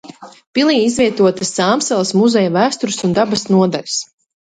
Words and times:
Pilī 0.59 0.73
izvietotas 0.85 1.53
Sāmsalas 1.59 2.17
muzeja 2.25 2.57
vēstures 2.59 3.01
un 3.11 3.17
dabas 3.23 3.49
nodaļas. 3.55 4.05